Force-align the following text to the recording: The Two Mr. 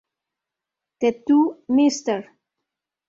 The 1.01 1.21
Two 1.27 1.61
Mr. 1.69 2.27